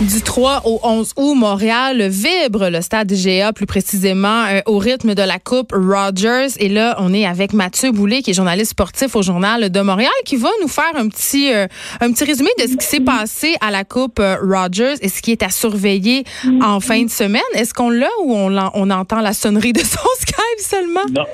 [0.00, 5.14] Du 3 au 11 août, Montréal vibre le stade GA, plus précisément euh, au rythme
[5.14, 6.48] de la Coupe Rogers.
[6.58, 10.10] Et là, on est avec Mathieu Boulay, qui est journaliste sportif au Journal de Montréal,
[10.24, 11.68] qui va nous faire un petit, euh,
[12.00, 15.22] un petit résumé de ce qui s'est passé à la Coupe euh, Rogers et ce
[15.22, 16.24] qui est à surveiller
[16.60, 17.42] en fin de semaine.
[17.54, 21.06] Est-ce qu'on l'a ou on, on, entend la sonnerie de son Skype seulement?
[21.12, 21.24] Non.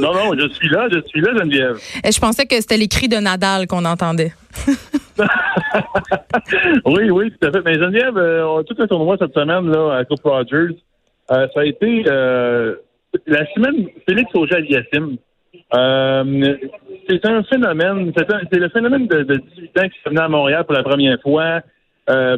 [0.00, 1.78] non, non, je suis là, je suis là, Geneviève.
[2.04, 4.32] Je pensais que c'était les cris de Nadal qu'on entendait.
[6.86, 7.62] oui, oui, tout à fait.
[7.64, 10.76] Mais Geneviève, euh, tout le tournoi cette semaine là, à Coupe Rogers,
[11.30, 12.74] euh, ça a été euh,
[13.26, 15.16] la semaine Félix Auger-Aliassime.
[15.74, 16.56] Euh,
[17.08, 20.64] c'est un phénomène, c'est le phénomène de, de 18 ans qui s'est venu à Montréal
[20.64, 21.60] pour la première fois.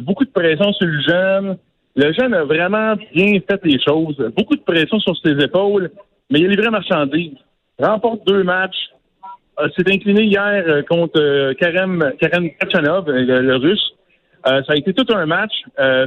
[0.01, 1.57] Beaucoup de pression sur le jeune.
[1.95, 4.17] Le jeune a vraiment bien fait les choses.
[4.35, 5.89] Beaucoup de pression sur ses épaules,
[6.29, 7.37] mais il a livré marchandises.
[7.79, 8.89] Remporte deux matchs,
[9.75, 13.93] s'est incliné hier euh, contre euh, Karem, Karem Kachanov, le, russe.
[14.45, 15.53] ça a été tout un match.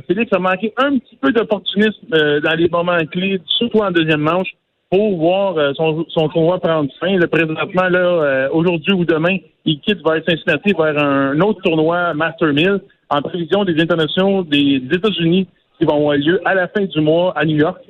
[0.07, 4.51] Félix a manqué un petit peu d'opportunisme dans les moments clés, surtout en deuxième manche,
[4.91, 7.17] pour voir son, son tournoi prendre fin.
[7.17, 12.53] Le présentement, là, aujourd'hui ou demain, il quitte vers Cincinnati vers un autre tournoi Master
[12.53, 17.01] Mill en prévision des internationaux des, États-Unis qui vont avoir lieu à la fin du
[17.01, 17.81] mois à New York.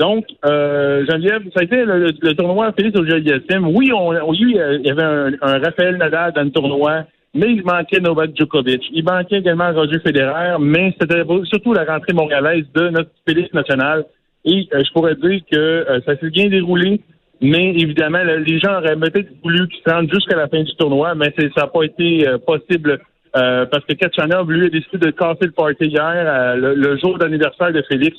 [0.00, 3.66] Donc, euh, Geneviève, ça a été le, tournoi Félix au Yassine.
[3.66, 7.62] Oui, on, on, il y avait un, un, Raphaël Nadal dans le tournoi, mais il
[7.62, 8.82] manquait Novak Djokovic.
[8.94, 14.06] Il manquait également Roger Federer, mais c'était surtout la rentrée montréalaise de notre Félix national.
[14.46, 17.02] Et euh, je pourrais dire que euh, ça s'est bien déroulé,
[17.42, 21.30] mais évidemment, les gens auraient peut-être voulu qu'il se jusqu'à la fin du tournoi, mais
[21.36, 22.98] ça n'a pas été euh, possible
[23.32, 27.80] parce que Kachanov, lui, a décidé de casser le party hier, le jour d'anniversaire de
[27.82, 28.16] Félix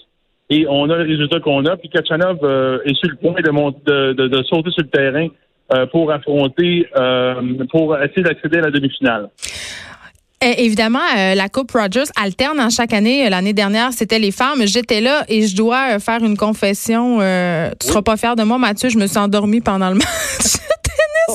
[0.51, 1.77] et on a le résultat qu'on a.
[1.77, 5.27] Puis Kachanov euh, est sur le point de, de, de, sauter sur le terrain
[5.73, 7.35] euh, pour affronter, euh,
[7.71, 9.29] pour essayer d'accéder à la demi-finale.
[10.57, 10.97] Évidemment,
[11.35, 13.29] la Coupe Rogers alterne en chaque année.
[13.29, 14.65] L'année dernière, c'était les femmes.
[14.65, 17.19] J'étais là et je dois faire une confession.
[17.19, 18.89] tu ne seras pas fier de moi, Mathieu.
[18.89, 20.70] Je me suis endormie pendant le match.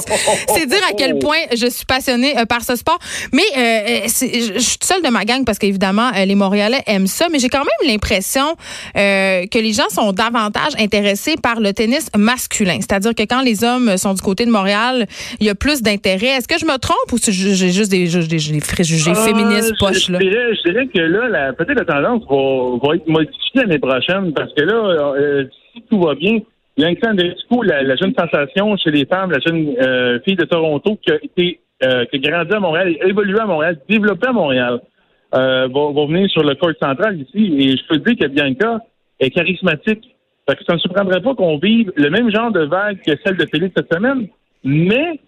[0.48, 2.98] C'est dire à quel point je suis passionnée euh, par ce sport.
[3.32, 7.26] Mais euh, euh, je suis seule de ma gang parce qu'évidemment, les Montréalais aiment ça.
[7.30, 8.54] Mais j'ai quand même l'impression
[8.94, 12.78] que les gens sont davantage intéressés par le tennis masculin.
[12.80, 15.06] C'est-à-dire que quand les hommes sont du côté de Montréal,
[15.40, 16.28] il y a plus d'intérêt.
[16.28, 20.08] Est-ce que je me trompe ou j'ai juste des, des, préjugés féministes poches?
[20.08, 20.18] Là?
[20.20, 24.62] Je, dirais, que là, peut-être la tendance va, va être modifiée l'année prochaine parce que
[24.62, 26.38] là, si tout va bien,
[26.76, 30.98] Bianca Andreescu, la, la jeune sensation chez les femmes, la jeune euh, fille de Toronto
[31.02, 34.80] qui a été euh, qui a grandi à Montréal, évolué à Montréal, développé à Montréal,
[35.34, 37.54] euh, va, va, venir sur le court central ici.
[37.58, 38.78] Et je peux te dire que Bianca
[39.20, 40.16] est charismatique.
[40.48, 43.36] Fait que ça ne surprendrait pas qu'on vive le même genre de vague que celle
[43.36, 44.28] de Félix cette semaine,
[44.64, 45.20] mais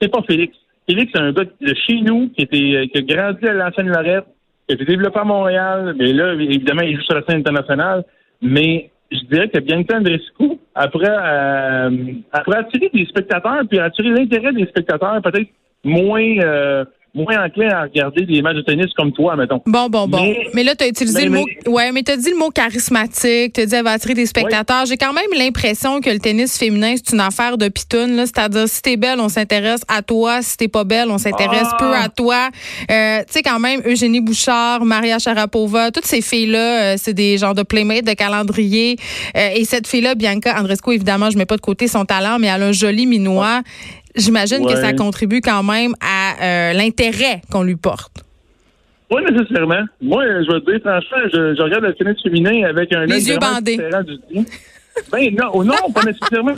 [0.00, 0.56] c'est pas Félix.
[0.88, 4.24] Félix, c'est un gars de chez nous qui, était, qui a grandi à l'ancienne Lorette,
[4.66, 8.04] qui a été développé à Montréal, mais là, évidemment, il joue sur la scène internationale.
[8.40, 11.90] Mais je dirais que Bianca Andreescu, après, euh,
[12.32, 15.48] après attirer des spectateurs, puis attirer l'intérêt des spectateurs, peut-être
[15.84, 16.84] moins euh,
[17.14, 19.60] moins enclin à regarder des matchs de tennis comme toi, mettons.
[19.66, 20.34] Bon, bon, bon.
[20.54, 21.44] Mais, là, tu as utilisé le mot.
[21.66, 24.24] Ouais, mais tu as dit le mot charismatique, tu as dit elle va attirer des
[24.24, 24.86] spectateurs.
[24.86, 28.16] J'ai quand même l'impression que le tennis féminin, c'est une affaire de pitoune.
[28.24, 30.40] C'est-à-dire, si t'es belle, on s'intéresse à toi.
[30.40, 31.76] Si t'es pas belle, on s'intéresse ah.
[31.78, 32.48] peu à toi.
[32.90, 37.36] Euh, tu sais, quand même, Eugénie Bouchard, Maria Sharapova, toutes ces filles-là, euh, c'est des
[37.36, 38.96] genres de playmates, de calendrier.
[39.36, 42.46] Euh, et cette fille-là, Bianca Andrescu, évidemment, je mets pas de côté son talent, mais
[42.46, 43.60] elle a un joli minois.
[44.16, 48.24] J'imagine que ça contribue quand même à euh, l'intérêt qu'on lui porte.
[49.08, 49.84] Pas nécessairement.
[50.00, 53.38] Moi, je vais te dire, franchement, je, regarde le tennis féminin avec un Les yeux
[53.38, 53.76] bandés.
[53.76, 54.46] Du
[55.10, 56.54] ben non, non, pas nécessairement.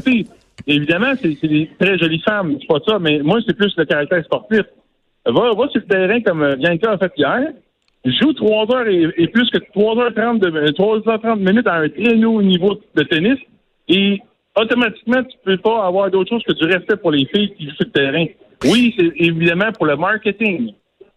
[0.67, 4.25] évidemment, c'est des très jolies femmes, c'est pas ça, mais moi, c'est plus le caractère
[4.25, 4.63] sportif.
[5.27, 7.53] Va, va sur le terrain comme euh, Bianca a fait hier,
[8.05, 12.79] joue 3 heures et, plus que 3h30 de, 3h30 minutes à un très haut niveau
[12.95, 13.39] de tennis
[13.89, 14.21] et
[14.57, 17.77] automatiquement, tu peux pas avoir d'autre chose que du respect pour les filles qui jouent
[17.77, 18.27] sur le terrain.
[18.65, 20.73] Oui, c'est évidemment pour le marketing.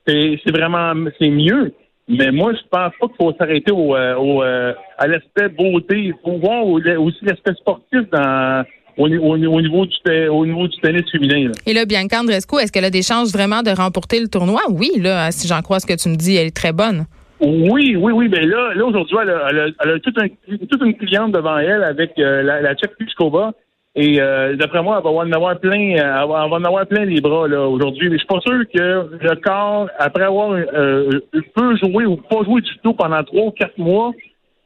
[0.08, 1.74] C'est vraiment c'est mieux.
[2.10, 5.96] Mais moi, je pense pas qu'il faut s'arrêter au, euh, au euh, à l'aspect beauté.
[5.98, 8.64] Il faut voir aussi l'aspect sportif dans
[8.98, 11.52] au, au, niveau du, au niveau du tennis féminin.
[11.66, 14.62] Et là, Bianca Andrescu, est-ce qu'elle a des chances vraiment de remporter le tournoi?
[14.70, 17.06] Oui, là, si j'en crois ce que tu me dis, elle est très bonne.
[17.40, 18.30] Oui, oui, oui.
[18.30, 19.50] Mais là, là aujourd'hui, elle a,
[19.82, 23.54] elle, a, toute, un, toute, une cliente devant elle avec euh, la, la Tchèque Pichkova.
[23.96, 27.20] Et euh, d'après moi, elle va en avoir plein, elle va en avoir plein les
[27.20, 28.10] bras là aujourd'hui.
[28.10, 28.80] Mais je suis pas sûr que
[29.20, 31.20] le corps, après avoir euh,
[31.56, 34.12] peut jouer ou pas jouer du tout pendant trois ou quatre mois,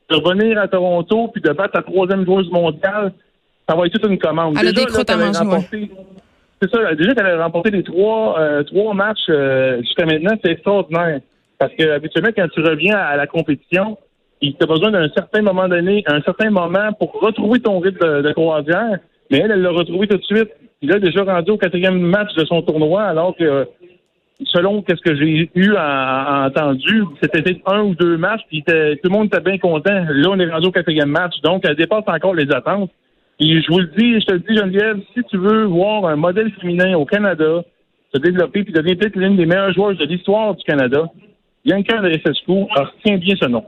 [0.09, 3.13] de revenir à Toronto puis de battre la troisième joueuse mondiale,
[3.69, 4.55] ça va être toute une commande.
[4.59, 5.91] Elle a Déjà, des manger, remporté-
[6.61, 10.51] C'est ça, déjà qu'elle a remporté les trois, euh, trois matchs euh, jusqu'à maintenant, c'est
[10.51, 11.21] extraordinaire.
[11.61, 13.95] Parce que habituellement, quand tu reviens à la compétition,
[14.41, 18.31] il t'a besoin d'un certain moment donné, un certain moment pour retrouver ton rythme de,
[18.31, 18.97] croisière.
[19.29, 20.49] Mais elle, elle l'a retrouvé tout de suite.
[20.81, 23.67] Il a déjà rendu au quatrième match de son tournoi, alors que
[24.45, 28.63] selon ce que j'ai eu à, à entendu, c'était peut-être un ou deux matchs, puis
[28.63, 30.03] tout le monde était bien content.
[30.09, 32.89] Là, on est rendu au quatrième match, donc elle dépasse encore les attentes.
[33.39, 36.15] Et je vous le dis, je te le dis, Geneviève, si tu veux voir un
[36.15, 37.61] modèle féminin au Canada
[38.15, 41.05] se développer puis devenir peut-être l'une des meilleures joueuses de l'histoire du Canada,
[41.63, 43.63] Bianca de SSQ, retiens bien ce nom.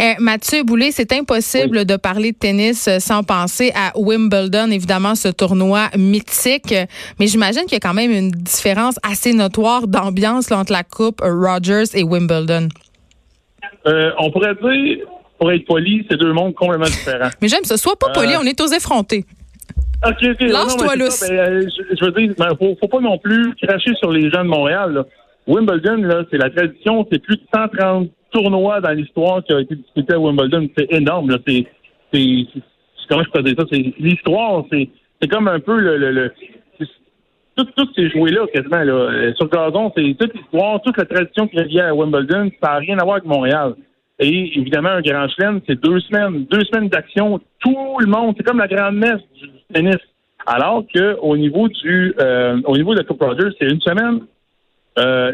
[0.00, 5.14] Euh, Mathieu Boulay, c'est impossible de parler de tennis euh, sans penser à Wimbledon, évidemment,
[5.14, 6.74] ce tournoi mythique.
[7.20, 11.20] Mais j'imagine qu'il y a quand même une différence assez notoire d'ambiance entre la Coupe
[11.20, 12.68] Rogers et Wimbledon.
[13.86, 14.98] Euh, on pourrait dire,
[15.38, 17.30] pour être poli, c'est deux mondes complètement différents.
[17.42, 17.76] Mais j'aime ça.
[17.76, 19.24] Sois pas poli, Euh, on est aux effrontés.
[20.02, 24.12] Lâche-toi, ben, euh, je, je veux dire, ben, faut, faut pas non plus cracher sur
[24.12, 24.92] les gens de Montréal.
[24.92, 25.04] là.
[25.48, 29.74] Wimbledon, là, c'est la tradition, c'est plus de 130 tournois dans l'histoire qui a été
[29.76, 30.68] disputé à Wimbledon.
[30.76, 31.38] C'est énorme, là.
[31.46, 31.66] C'est,
[32.12, 32.46] c'est,
[33.08, 33.64] comment je peux dire ça?
[33.72, 34.88] C'est l'histoire, c'est,
[35.20, 36.32] c'est comme un peu le, le, le-
[37.56, 38.92] tout, tout ces jouets-là, quasiment, là.
[38.92, 42.76] Euh, Sur gazon, c'est toute l'histoire, toute la tradition qui revient à Wimbledon, ça n'a
[42.76, 43.74] rien à voir avec Montréal.
[44.20, 48.44] Et évidemment, un grand chelem, c'est deux semaines, deux semaines d'action, tout le monde, c'est
[48.44, 49.96] comme la grande messe du tennis.
[50.46, 54.20] Alors que au niveau du euh, au niveau de la Coupe Rogers, c'est une semaine.
[54.98, 55.32] Euh,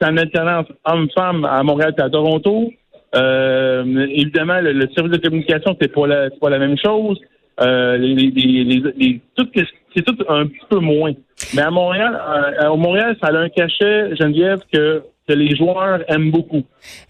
[0.00, 2.72] c'est en alternance homme-femme à Montréal et à Toronto.
[3.14, 7.18] Euh, évidemment, le, le service de communication, c'est pas la pas la même chose.
[7.60, 9.60] Euh, les, les, les, les- les- tout que-
[9.94, 11.12] c'est tout un petit peu moins.
[11.54, 12.18] Mais à Montréal,
[12.62, 16.62] euh, au Montréal, ça a un cachet, Geneviève, que, que les joueurs aiment beaucoup.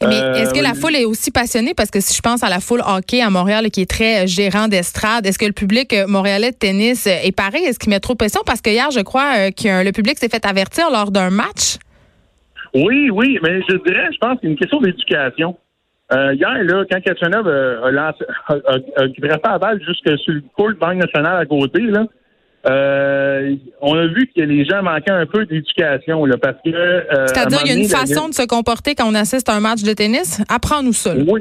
[0.03, 1.75] Mais Euh, est-ce que la foule est aussi passionnée?
[1.75, 4.27] Parce que si je pense à la foule hockey à Montréal qui est très euh,
[4.27, 7.63] gérant d'estrade, est-ce que le public euh, montréalais de tennis euh, est pareil?
[7.65, 8.41] Est-ce qu'il met trop de pression?
[8.45, 11.77] Parce que hier, je crois euh, que le public s'est fait avertir lors d'un match.
[12.75, 15.57] Oui, oui, mais je dirais, je pense que c'est une question d'éducation.
[16.13, 20.19] Euh, hier, là, quand Kachanov euh, a, lancé, a, a, a grappé la balle jusque
[20.19, 22.05] sur le court de Banque nationale à côté, là,
[22.69, 26.71] euh, on a vu que les gens manquaient un peu d'éducation, là, parce que...
[27.27, 29.83] C'est-à-dire, il y a une façon de se comporter quand on assiste à un match
[29.83, 30.41] de tennis?
[30.49, 31.15] Apprends-nous ça.
[31.15, 31.25] là.
[31.27, 31.41] Oui.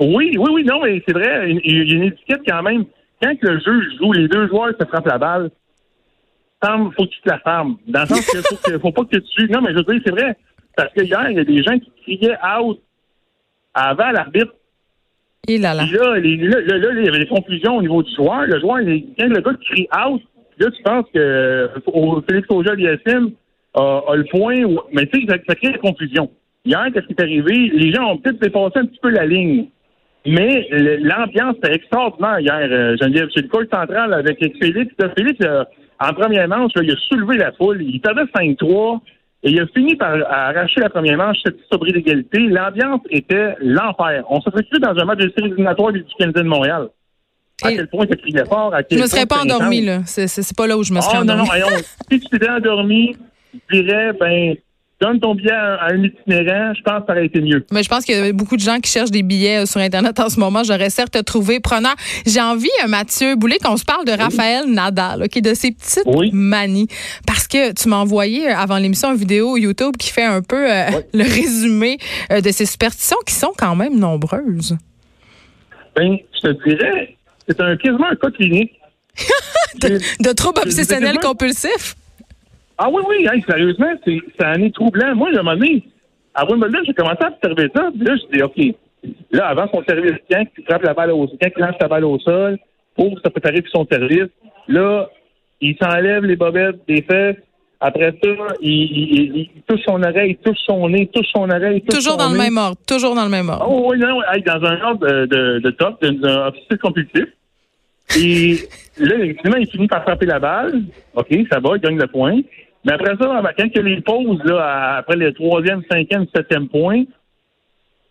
[0.00, 2.84] Oui, oui, oui, non, mais c'est vrai, il y a une étiquette quand même.
[3.22, 5.50] Quand que le jeu joue, les deux joueurs se frappent la balle,
[6.64, 7.76] il faut que tu te la fermes.
[7.86, 9.48] Dans le sens qu'il faut, que- faut pas que tu...
[9.50, 10.36] Non, mais je veux dire, c'est vrai.
[10.76, 12.80] Parce que hier, il y a des gens qui criaient out
[13.74, 14.52] avant l'arbitre.
[15.46, 15.84] Et là là.
[15.84, 18.46] Puis là, les- là, là, il y avait des confusions au niveau du joueur.
[18.46, 20.22] Le joueur, il- quand le gars crie out,
[20.58, 23.32] là, tu penses que euh, au- Félix Auger-Aliassime
[23.74, 26.30] a, a le point, ou- mais tu sais, ça, ça crée la confusion.
[26.64, 27.70] Hier, qu'est-ce qui est arrivé?
[27.74, 29.66] Les gens ont peut-être dépassé un petit peu la ligne.
[30.26, 30.66] Mais
[31.02, 33.28] l'ambiance était extraordinaire hier, euh, Geneviève.
[33.34, 34.94] C'est le coach central avec Félix.
[34.98, 35.64] Là, Félix, euh,
[36.00, 37.82] en première manche, là, il a soulevé la foule.
[37.82, 39.02] Il perdait 5-3.
[39.46, 42.38] Et il a fini par arracher la première manche, cette sobre d'égalité.
[42.38, 44.24] L'ambiance était l'enfer.
[44.30, 46.88] On se cru dans un match de série éliminatoire du Canadien de Montréal.
[47.62, 48.74] À Et- quel point ça criait fort.
[48.74, 49.60] À Je quel me serais pas intense.
[49.82, 50.00] là.
[50.06, 51.44] C'est- pas là où je me serais Ah, non, non,
[52.10, 53.14] si tu t'étais endormi,
[53.70, 54.54] je dirais, ben,
[55.04, 57.64] donne ton billet à, un itinérant, je pense que ça aurait été mieux.
[57.72, 59.80] Mais je pense qu'il y a beaucoup de gens qui cherchent des billets euh, sur
[59.80, 60.62] Internet en ce moment.
[60.64, 61.94] J'aurais certes trouvé preneur.
[62.26, 66.04] J'ai envie, euh, Mathieu Boulay, qu'on se parle de Raphaël Nadal, OK, de ses petites
[66.06, 66.30] Oui.
[66.32, 66.88] manies.
[67.26, 70.70] Parce que tu m'as envoyé euh, avant l'émission une vidéo YouTube qui fait un peu
[70.72, 71.98] euh, le résumé
[72.32, 74.76] euh, de ces superstitions qui sont quand même nombreuses.
[75.96, 78.72] Ben, je te dirais, c'est un, quasiment un cas clinique.
[79.80, 81.94] De troubles C'est- obsessionnels compulsifs?
[82.78, 85.14] Ah oui, oui, hey, sérieusement, c'est, en est troublant.
[85.14, 85.82] Moi, à un moment donné,
[86.34, 87.90] à Wimbledon, j'ai commencé à observer ça.
[87.96, 88.74] Puis là, je dis, OK,
[89.30, 92.04] là, avant son service, quand il frappe la balle au quand il lance la balle
[92.04, 92.58] au sol,
[92.96, 94.28] pour se préparer pour son service,
[94.68, 95.08] là,
[95.60, 97.36] il s'enlève les bobettes des fesses.
[97.80, 101.26] Après ça, il, il- il- il touche son oreille, il touche son nez, il touche
[101.34, 101.76] son oreille.
[101.78, 102.44] il touche Toujours son dans le nez.
[102.44, 102.76] même ordre.
[102.88, 103.66] Toujours dans le même ordre.
[103.68, 107.26] Oh oui, non, hey, dans un ordre de, de, de top, d'un officier compulsif.
[108.18, 108.56] Et
[108.98, 110.82] là, effectivement, il finit par frapper la balle.
[111.14, 112.40] OK, ça va, il gagne le point.
[112.84, 116.68] Mais après ça, quand il y a les pauses, là, après le troisième, cinquième, septième
[116.68, 117.04] point,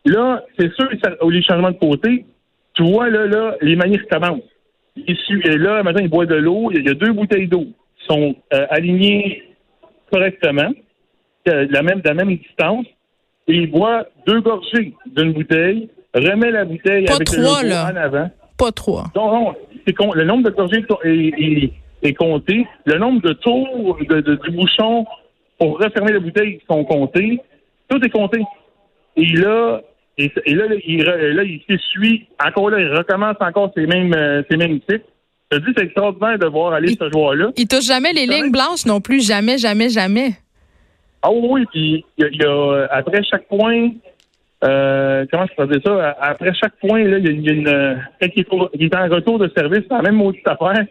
[0.06, 2.26] là, c'est sûr, ça- au lieu de changement de côté,
[2.74, 3.78] tu vois, là, là, les.
[4.96, 6.70] Il su- et là, maintenant, il boit de l'eau.
[6.72, 7.66] Il y a deux bouteilles d'eau
[7.98, 9.44] qui sont euh, alignées
[10.12, 10.70] correctement,
[11.46, 12.86] de la même, de la même distance.
[13.48, 17.70] Et il boit deux gorgées d'une bouteille, remet la bouteille Pas avec le trois, logo
[17.70, 17.92] là.
[17.92, 18.32] en avant.
[18.58, 19.06] Pas trois.
[19.16, 21.74] Non, non, c'est con- le nombre de gorgées est, est- est
[22.12, 22.68] compté.
[22.86, 25.06] Le nombre de tours de, de- du bouchon
[25.58, 27.40] pour refermer la bouteille sont comptés.
[27.88, 28.42] Tout est compté.
[29.16, 29.80] Et là,
[30.18, 32.28] Et, et là, il, re- là, il s'essuie.
[32.46, 35.02] Encore là, il recommence encore ses mêmes, euh, ses mêmes tics.
[35.52, 37.52] Je dis, c'est extraordinaire de voir aller Il- ce joueur-là.
[37.56, 39.26] Il touche jamais les lignes blanches non plus.
[39.26, 40.32] Jamais, jamais, jamais.
[41.24, 43.90] Ah oui, puis il y a, il y a, après chaque point,
[44.64, 46.16] euh, comment je peux dire ça?
[46.22, 47.68] Après chaque point, là, il y a, une.
[47.68, 50.86] euh, Quand il est, il est en retour de service, c'est la même maudite affaire.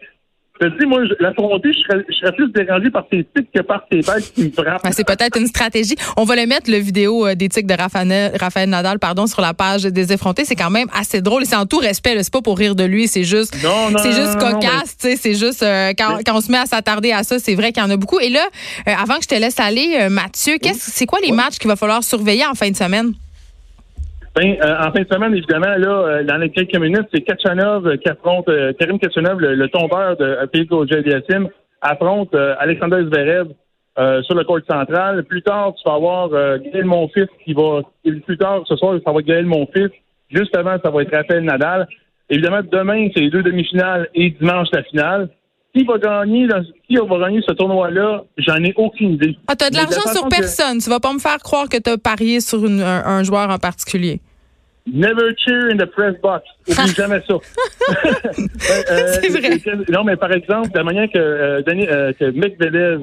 [0.61, 3.51] Je te dis, moi, je- l'affronter, je serais, je serais plus dérangé par ses tics
[3.51, 4.83] que par ses balles qui me frappent.
[4.83, 5.95] Ben, c'est peut-être une stratégie.
[6.15, 9.41] On va le mettre, le vidéo euh, des tics de Raphaël, Raphaël Nadal pardon, sur
[9.41, 10.45] la page des effrontés.
[10.45, 11.41] C'est quand même assez drôle.
[11.41, 12.15] Et C'est en tout respect.
[12.21, 13.07] C'est pas pour rire de lui.
[13.07, 14.95] C'est juste, c'est juste non, cocasse.
[14.95, 17.39] tu sais, C'est juste euh, quand, Mais- quand on se met à s'attarder à ça,
[17.39, 18.19] c'est vrai qu'il y en a beaucoup.
[18.19, 18.45] Et là,
[18.87, 21.67] euh, avant que je te laisse aller, euh, Mathieu, qu'est-ce, c'est quoi les matchs qu'il
[21.67, 23.13] va falloir surveiller en fin de semaine?
[24.35, 27.97] Ben, euh, en fin de semaine, évidemment, là, euh, dans les quelques minutes, c'est Kachanov
[27.99, 31.49] qui affronte euh, Karim Kachanov, le, le tombeur de euh, Pedro Jeliasim,
[31.81, 33.49] affronte euh, Alexander Zverev
[34.23, 35.23] sur le court central.
[35.25, 37.81] Plus tard, tu vas avoir Gaël Monfils qui va.
[38.25, 39.91] Plus tard, ce soir, ça va être Gaël Monfils.
[40.31, 41.87] Juste avant, ça va être Raphaël Nadal.
[42.27, 45.29] Évidemment, demain, c'est les deux demi-finales et dimanche, la finale.
[45.75, 49.35] Qui va gagner, dans- qui va gagner ce tournoi-là, j'en ai aucune idée.
[49.47, 50.77] Ah, t'as de l'argent la sur façon que- personne.
[50.77, 53.57] Tu vas pas me faire croire que t'as parié sur une- un, un joueur en
[53.57, 54.21] particulier.
[54.85, 56.43] Never cheer in the press box.
[56.67, 57.35] Oublie jamais ça.
[57.35, 57.41] Ouais,
[58.91, 59.83] euh, C'est vrai.
[59.89, 63.01] Non, mais par exemple, de la manière que, euh, Denis, euh, que Medvedev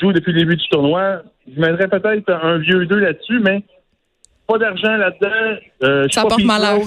[0.00, 1.22] joue depuis le début du tournoi,
[1.54, 3.62] je mettrais peut-être un vieux 2 là-dessus, mais
[4.46, 5.60] pas d'argent là-dedans.
[5.82, 6.78] Euh, Ça porte malheur.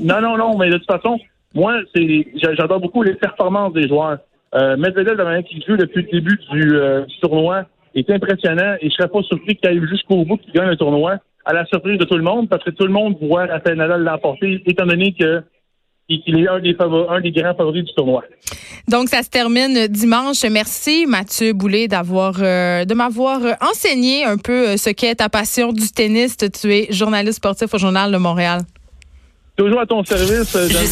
[0.00, 1.18] Non, non, non, mais de toute façon,
[1.54, 2.26] moi, c'est
[2.56, 4.18] j'adore beaucoup les performances des joueurs.
[4.54, 7.64] Euh, Medvedev, de la manière qu'il joue depuis le début du, euh, du tournoi,
[7.94, 11.16] est impressionnant et je serais pas surpris qu'il aille jusqu'au bout, qu'il gagne le tournoi,
[11.44, 14.02] à la surprise de tout le monde, parce que tout le monde voit Rafael Nadal
[14.02, 15.42] l'emporter, étant donné que
[16.08, 18.24] qu'il est un des, favori- un des grands favoris du tournoi.
[18.88, 20.42] Donc, ça se termine dimanche.
[20.50, 25.72] Merci, Mathieu Boulet, d'avoir, euh, de m'avoir enseigné un peu euh, ce qu'est ta passion
[25.72, 26.36] du tennis.
[26.36, 28.62] Tu es journaliste sportif au Journal de Montréal.
[29.56, 30.56] Toujours à ton service.